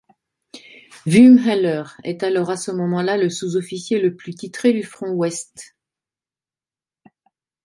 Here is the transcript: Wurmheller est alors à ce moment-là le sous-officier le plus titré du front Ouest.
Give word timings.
Wurmheller 1.05 1.83
est 2.03 2.23
alors 2.23 2.49
à 2.49 2.57
ce 2.57 2.71
moment-là 2.71 3.17
le 3.19 3.29
sous-officier 3.29 3.99
le 4.01 4.15
plus 4.15 4.33
titré 4.33 4.73
du 4.73 4.81
front 4.81 5.11
Ouest. 5.11 5.75